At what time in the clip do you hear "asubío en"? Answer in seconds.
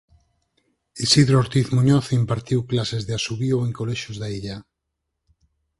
3.17-3.71